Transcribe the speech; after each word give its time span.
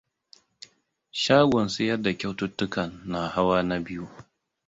Shagon 1.21 1.67
siyar 1.69 2.01
da 2.01 2.11
kyautukan 2.19 2.91
na 3.09 3.19
hawa 3.33 3.57
na 3.63 3.77
biyu. 3.85 4.07